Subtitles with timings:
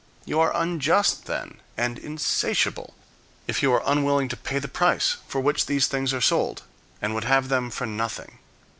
[0.25, 2.95] You are unjust, then, and insatiable,
[3.45, 6.63] if you are unwilling to pay the price for which these things are sold,
[7.03, 8.39] and would have them for nothing.